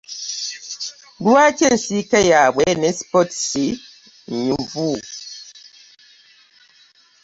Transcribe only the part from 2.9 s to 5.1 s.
spurs nyuvu.